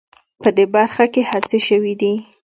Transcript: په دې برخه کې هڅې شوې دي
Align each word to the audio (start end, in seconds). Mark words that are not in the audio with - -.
په 0.41 0.49
دې 0.57 0.65
برخه 0.75 1.05
کې 1.13 1.21
هڅې 1.31 1.59
شوې 1.67 1.93
دي 2.01 2.13